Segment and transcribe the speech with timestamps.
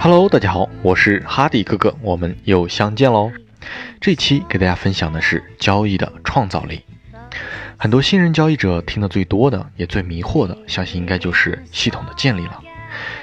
[0.00, 3.32] Hello，大家好，我是哈迪哥哥，我们又相见喽。
[4.00, 6.84] 这期给大家分享的是交易的创造力。
[7.76, 12.62] 很多新人交易者听得最多的，也最迷惑的，相信应该就是系统的建立了。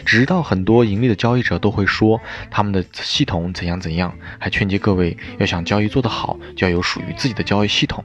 [0.06, 2.20] 直到很多盈利的交易者都会说
[2.50, 8.04] 他们的系统怎样怎样，还劝诫各位要想交易做得好，就要有属于自己的交易系统，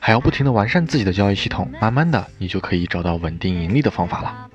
[0.00, 4.48] 还要不停的完善自己的交易系统，慢慢的你就可以找到稳定盈利的方法了。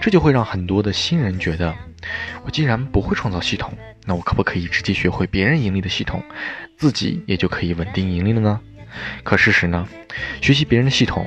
[0.00, 1.74] 这就会让很多的新人觉得，
[2.44, 3.72] 我既然不会创造系统，
[4.04, 6.22] 那我可不可以直接学会别人盈利的系统，
[6.76, 8.60] 自己也就可以稳定盈利了呢？
[9.22, 9.88] 可事实呢，
[10.40, 11.26] 学习别人的系统，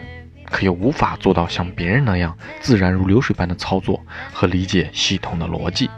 [0.52, 5.90] 可又无法做到像别人那样自然如流水般的操作和理解系统的逻辑，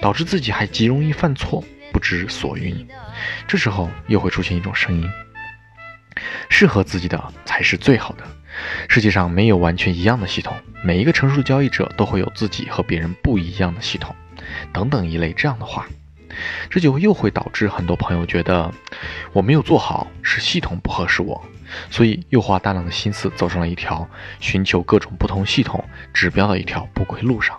[0.00, 2.86] 导致自己还极容易犯错，不知所云。
[3.46, 5.08] 这时候又会出现一种声音：
[6.50, 8.24] 适合自己的才是最好的。
[8.88, 14.14] 世界上没有完全一样的系统，每一个成熟的交易者都会有自己和别人不一样的系统，
[14.72, 15.86] 等等一类这样的话，
[16.70, 18.72] 这就又会导致很多朋友觉得
[19.32, 21.42] 我没有做好，是系统不合适我，
[21.90, 24.08] 所以又花大量的心思走上了一条
[24.40, 27.58] 寻求各种不同系统指标的一条不归路上，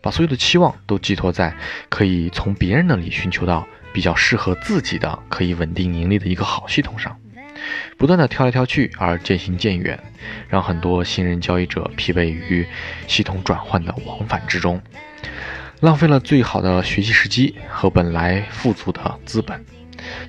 [0.00, 1.54] 把所有的期望都寄托在
[1.88, 7.16] 可以从别人那里寻求到比较适合自己的、可以稳定盈利的一个好系统上。
[7.96, 9.96] 不断的挑来挑去而渐行渐远，
[10.48, 12.66] 让很多新人交易者疲惫于
[13.06, 14.82] 系统转换的往返之中，
[15.82, 19.64] 浪费了最好的学习时机和本来富足的资本，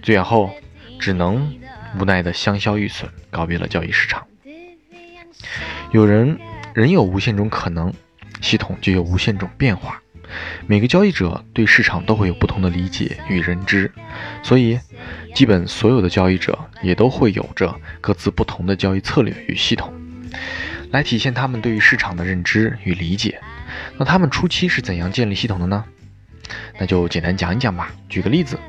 [0.01, 0.49] 最后
[0.99, 1.55] 只能
[1.99, 4.25] 无奈的香消玉损，告别了交易市场。
[5.91, 6.39] 有人
[6.73, 7.93] 人有无限种可能，
[8.41, 10.01] 系统就有无限种变化。
[10.65, 13.91] 每个交易者对市场都会有不同的理解与认知，
[14.41, 14.79] 所以。
[15.35, 19.91] 基本所有的交易者也都会有着各自不同的交易策略与系统，
[20.91, 23.41] 来体现他们对于市场的认知与理解。
[23.97, 25.83] 那他们初期是怎样建立系统的呢？
[26.79, 27.91] 那就简单讲一讲吧。
[28.09, 28.59] 举个例子，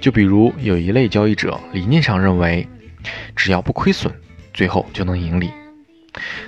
[0.00, 2.68] 就比如有一类交易者理念上认为，
[3.34, 4.12] 只要不亏损，
[4.54, 5.50] 最后就能盈利，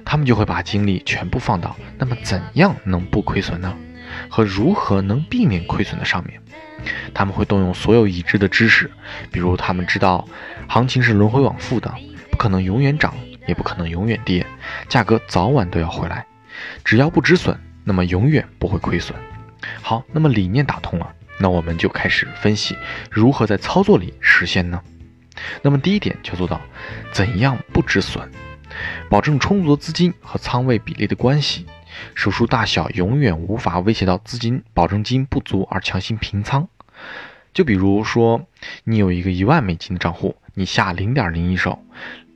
[0.05, 3.77] 他们就会把精力全部放到那么怎样能不亏损呢？
[4.31, 6.41] 和如何能避免亏损的上面。
[7.13, 8.91] 他们会动用所有已知的知识，
[9.33, 10.27] 比如他们知道
[10.69, 11.93] 行情是轮回往复的，
[12.31, 13.13] 不可能永远涨，
[13.47, 14.47] 也不可能永远跌，
[14.89, 16.25] 价格早晚都要回来。
[16.85, 17.59] 只要不止损，
[17.89, 19.19] 那么永远不会亏损。
[19.81, 22.77] 好，那么理念打通了，那我们就开始分析
[23.11, 24.83] 如何在操作里实现呢？
[25.63, 26.61] 那么第一点就做到
[27.13, 28.31] 怎样不止损，
[29.09, 31.65] 保证充足的资金和仓位比例的关系。
[32.15, 36.69] 手术大小永远无法威胁到资金保证金不足而强行平仓。
[37.55, 38.47] 就比如说，
[38.85, 41.83] 你有一个一万美金的账户，你下零点零一手，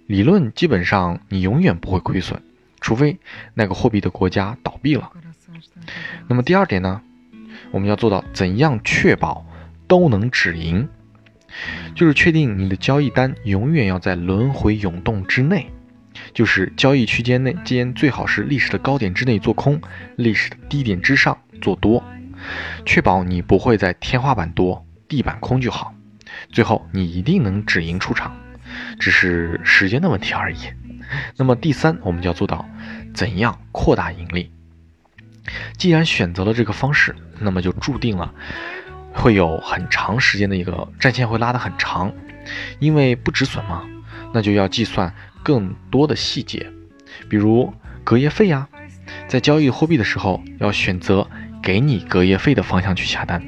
[0.06, 2.42] 理论基本上你永远不会亏损，
[2.80, 3.19] 除非
[3.52, 5.12] 那个货币的国家倒闭了。
[6.28, 7.02] 那么第二点呢，
[7.70, 9.46] 我们要做到怎样确保
[9.86, 10.88] 都能止盈，
[11.94, 15.70] 就是确定你的交易单永远要在轮回涌动之内。
[16.34, 19.80] 就是交易区间内间最好是历史的高点之内做空，
[20.16, 22.04] 历史的低点之上做多，
[22.84, 25.94] 确保你不会在天花板多地板空就好。
[26.50, 28.36] 最后你一定能止盈出场，
[28.98, 30.58] 只是时间的问题而已。
[31.36, 32.69] 那么第三，我们就要做到
[33.14, 34.52] 怎样扩大盈利。
[35.76, 38.32] 既然选择了这个方式，那么就注定了
[39.12, 42.12] 会有很长时间的一个战线会拉得很长，
[42.78, 43.82] 因为不止损嘛，
[44.32, 45.12] 那就要计算。
[45.44, 46.70] 更多的细节，
[47.28, 48.69] 比如隔夜费呀，
[49.26, 51.28] 在交易货币的时候要选择
[51.60, 53.42] 给你隔夜费的方向去下单。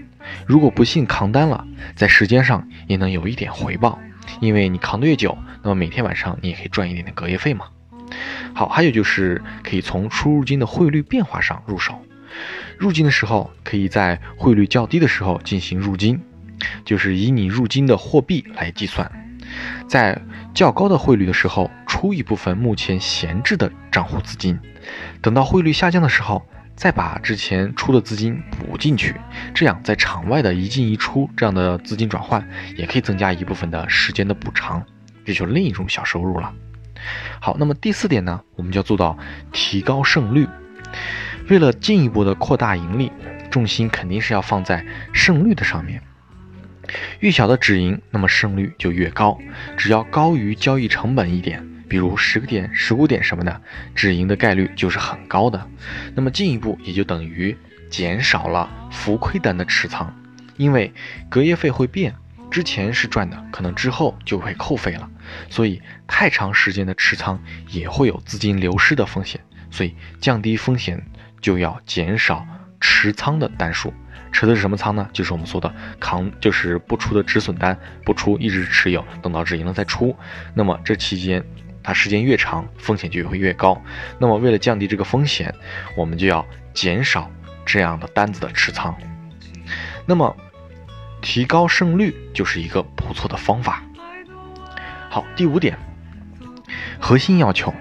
[0.45, 4.01] 如果不幸扛单了，在时间上也能有一点回报，
[4.41, 7.67] 因为你扛得越久，那么每天晚上你也可以赚一点点隔夜费嘛。
[8.55, 12.01] 好，还有就是可以从出入金的汇率变化上入手。
[12.79, 16.21] 入金的时候，可以在汇率较低的时候进行入金，
[16.85, 19.11] 就是以你入金的货币来计算，
[19.89, 20.21] 在
[20.53, 21.71] 较高的汇率的时候。
[21.87, 24.59] 出一部分目前闲置的账户资金，
[25.23, 26.45] 等到汇率下降的时候，
[26.75, 29.15] 再把之前出的资金补进去，
[29.55, 32.47] 这样在场外的一进一出这样的资金转换，
[32.77, 34.85] 也可以增加一部分的时间的补偿，
[35.25, 36.53] 这就是另一种小收入了。
[37.41, 39.19] 好，那么第四点呢，我们就要做到
[39.53, 40.49] 提高胜率。
[41.49, 43.13] 为了进一步的扩大盈利，
[43.51, 46.03] 重心肯定是要放在胜率的上面。
[47.21, 49.39] 越小的止盈，那么胜率就越高，
[49.77, 51.67] 只要高于交易成本一点。
[51.87, 53.61] 比如十个点、十五点什么的，
[53.95, 55.69] 止盈的概率就是很高的。
[56.15, 57.57] 那么进一步也就等于
[57.91, 60.13] 减少了浮亏单的持仓，
[60.57, 60.93] 因为
[61.29, 62.15] 隔夜费会变，
[62.55, 65.11] 之前是赚的，可能之后就会扣费了，
[65.51, 69.41] 所以太长时间的持仓也会有资金流失的风险。
[69.73, 71.05] 所以降低风险
[71.41, 72.47] 就要减少
[72.81, 73.93] 持仓的单数。
[74.31, 75.11] 持的是什么仓呢？
[75.13, 80.17] 就是我们说的扛，就是不出的止损单，不出一直持有，等到止盈了再出。
[80.55, 81.45] 那么这期间
[81.83, 83.83] 它时间越长，风险就会越高。
[84.21, 85.53] 那么为了降低这个风险，
[85.97, 87.29] 我们就要减少
[87.67, 88.97] 这样的单子的持仓。
[90.07, 90.37] 那么
[91.25, 93.83] 提高胜率就是一个不错的方法。
[95.09, 95.77] 好，第五点，
[97.01, 97.73] 核心要求，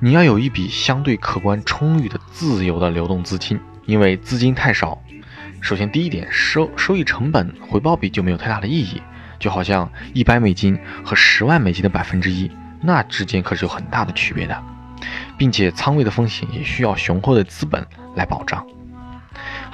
[0.00, 4.98] 你要有一笔相对客观充裕的自由的流动资金，因为资金太少。
[5.60, 9.02] 首先，第一点，收收益成本回报比就没有太大的意义，
[9.38, 14.58] 就好像一百美金和十万美金的百分之一，那之间可是有很大的区别的，
[15.36, 17.86] 并且仓位的风险也需要雄厚的资本
[18.16, 18.66] 来保障。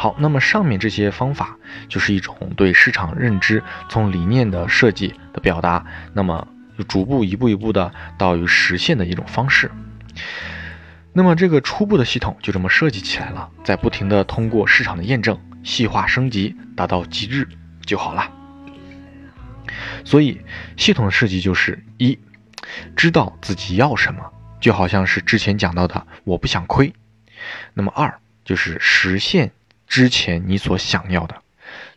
[0.05, 1.57] 好，那么上面这些方法
[1.89, 6.47] 就是一种对市场认知从理念的设计的表达，那么
[6.77, 9.71] 就逐步一步一步的到于实现的一种方式。
[11.15, 15.41] 那么这个初步的系统就这么设计起来了，在不停的通过市场的验证。
[15.63, 17.49] 细化升级，达到极致
[17.87, 18.31] 就好了。
[20.05, 20.39] 所以，
[20.77, 22.19] 系统的设计就是一，
[22.95, 24.21] 知道自己要什么，
[24.61, 26.93] 就好像是之前讲到的，我不想亏。
[27.73, 29.51] 那么二就是实现
[29.87, 31.37] 之前你所想要的，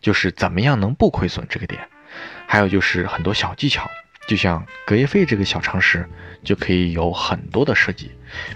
[0.02, 1.82] 就是怎么样能不亏损这个点。
[2.48, 3.90] 还有就是很多小技巧，
[4.28, 6.08] 就像隔夜费这个小常识，
[6.44, 8.12] 就可以有很多的设计，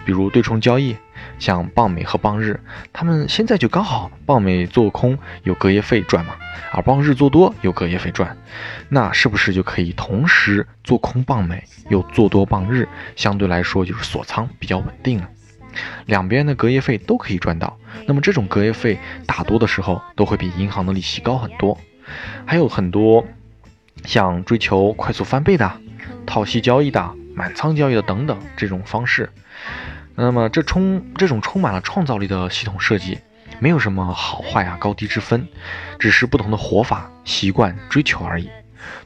[0.05, 0.95] 比如对冲交易。
[1.37, 2.59] 像棒美和棒日，
[2.93, 6.35] 他们现在就刚好棒美做空有隔夜费赚嘛，
[6.71, 8.37] 而棒日做多有隔夜费赚，
[8.89, 12.87] 那是不是就可以同时做空棒美又做多棒日？
[13.15, 15.29] 相对来说就是锁仓比较稳定了，
[16.05, 17.77] 两边的隔夜费都可以赚到。
[18.07, 21.77] 那么这种隔夜费大多的时候都会比银行的利息高很多。
[22.45, 23.25] 还有很多
[24.05, 25.71] 像追求快速翻倍的、
[26.25, 29.29] 套息交易的、满仓交易的等等这种方式。
[30.15, 33.19] 那么，这充这种充满了创造力的系统设计，
[33.59, 35.47] 没有什么好坏啊高低之分，
[35.97, 38.49] 只是不同的活法、习惯、追求而已。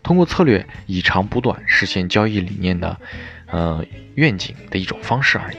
[0.02, 2.98] 通过策略以长补短，实现交易理念的，
[3.48, 3.86] 呃
[4.16, 5.58] 愿景的一种方式而已。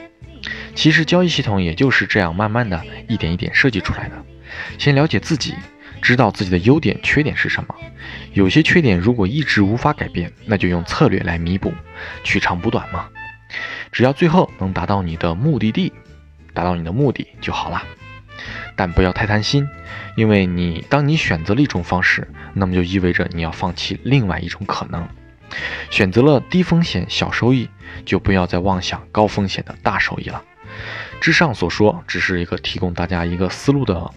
[0.77, 4.25] 其实交易系统也就是这样慢慢的一点一点设计出来的。
[4.77, 5.55] 先了解自己，
[6.03, 7.75] 知道自己的优点、缺点是什么。
[8.33, 11.73] 有些缺点如果一直无法改变，那就用策略来弥补，
[12.23, 13.09] 取长补短嘛。
[13.91, 15.91] 只要最后能达到你的目的地，
[16.53, 17.81] 达到你的目的就好了。
[18.75, 19.67] 但不要太贪心，
[20.15, 25.09] 因为你当你选择了一种方式，那么就意味着你要放弃另外一种可能。
[25.89, 27.67] 选择了低风险小收益，
[28.05, 30.43] 就不要再妄想高风险的大收益了。
[31.19, 34.11] 之上所说只是一个提供大家一个思路的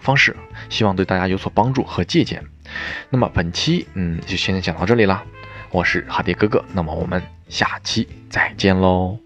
[0.00, 0.36] 方式，
[0.68, 2.44] 希望对大家有所帮助和借鉴。
[3.10, 5.24] 那么本期嗯就先讲到这里啦。
[5.70, 9.18] 我是哈迪哥哥，那么我们下期再见喽。